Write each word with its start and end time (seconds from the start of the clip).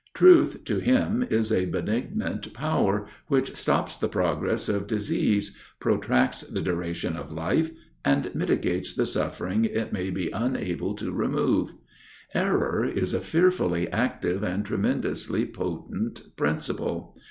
Truth 0.15 0.63
to 0.65 0.79
him 0.79 1.21
is 1.29 1.51
a 1.51 1.67
benignant 1.67 2.51
power, 2.55 3.05
which 3.27 3.55
stops 3.55 3.95
the 3.95 4.09
progress 4.09 4.67
of 4.67 4.87
disease, 4.87 5.55
protracts 5.79 6.41
the 6.41 6.59
duration 6.63 7.15
of 7.15 7.31
life, 7.31 7.69
and 8.03 8.33
mitigates 8.33 8.95
the 8.95 9.05
suffering 9.05 9.63
it 9.63 9.93
may 9.93 10.09
be 10.09 10.31
unable 10.31 10.95
to 10.95 11.11
remove: 11.11 11.73
error 12.33 12.83
is 12.83 13.13
a 13.13 13.21
fearfully 13.21 13.91
active 13.91 14.41
and 14.41 14.65
tremendously 14.65 15.45
potent 15.45 16.35
principle. 16.35 17.15